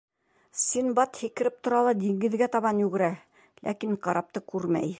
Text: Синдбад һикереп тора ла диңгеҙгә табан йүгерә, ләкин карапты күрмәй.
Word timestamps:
Синдбад 0.59 1.19
һикереп 1.23 1.59
тора 1.67 1.81
ла 1.87 1.93
диңгеҙгә 1.99 2.47
табан 2.57 2.79
йүгерә, 2.85 3.11
ләкин 3.69 3.97
карапты 4.09 4.47
күрмәй. 4.55 4.89